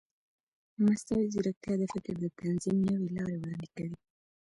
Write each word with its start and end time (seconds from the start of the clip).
مصنوعي 0.85 1.27
ځیرکتیا 1.33 1.73
د 1.79 1.83
فکر 1.93 2.13
د 2.19 2.25
تنظیم 2.39 2.77
نوې 2.87 3.07
لارې 3.17 3.35
وړاندې 3.37 3.67
کوي. 3.75 3.97